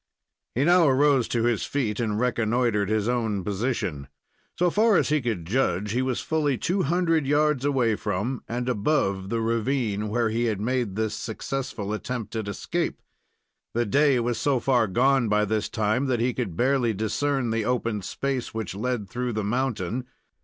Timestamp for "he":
0.55-0.63, 5.09-5.21, 5.91-6.01, 10.31-10.45, 16.19-16.33